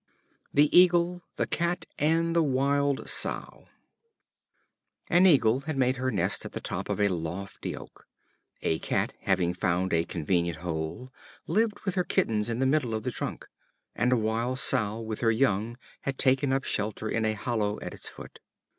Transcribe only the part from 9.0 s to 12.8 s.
having found a convenient hole, lived with her kittens in the